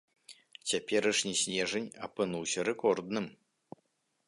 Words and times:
Цяперашні 0.69 1.33
снежань 1.41 1.87
апынуўся 2.09 2.59
рэкордным. 2.73 3.25